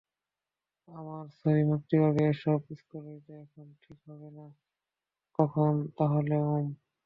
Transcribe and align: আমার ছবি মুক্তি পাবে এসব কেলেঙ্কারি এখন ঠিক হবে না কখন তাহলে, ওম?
আমার 0.87 1.25
ছবি 1.37 1.61
মুক্তি 1.71 1.95
পাবে 2.01 2.21
এসব 2.29 2.59
কেলেঙ্কারি 2.89 3.39
এখন 3.43 3.67
ঠিক 3.83 3.99
হবে 4.07 4.29
না 4.37 4.45
কখন 5.39 5.71
তাহলে, 5.97 6.35
ওম? 6.47 6.67